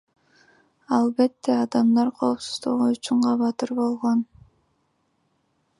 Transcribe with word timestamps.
Албетте, 0.97 1.51
адамдар 1.65 2.09
коопсуздугу 2.21 2.89
үчүн 2.95 3.23
кабатыр 3.27 3.69
болгон. 3.81 4.19